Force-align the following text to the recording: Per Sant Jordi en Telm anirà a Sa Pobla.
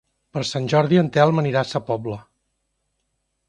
Per 0.37 0.41
Sant 0.51 0.69
Jordi 0.73 0.99
en 1.03 1.11
Telm 1.17 1.43
anirà 1.43 1.63
a 1.67 1.73
Sa 1.75 1.85
Pobla. 1.91 2.19